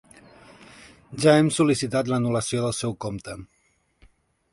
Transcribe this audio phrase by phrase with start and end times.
[1.25, 3.37] Ja hem sol·licitat l'anul·lació del seu compte.